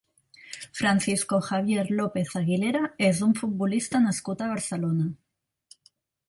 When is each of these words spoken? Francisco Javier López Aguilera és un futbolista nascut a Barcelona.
Francisco 0.79 1.35
Javier 1.49 1.83
López 1.99 2.31
Aguilera 2.39 2.81
és 3.09 3.21
un 3.27 3.37
futbolista 3.43 4.03
nascut 4.07 4.43
a 4.43 4.49
Barcelona. 4.55 5.07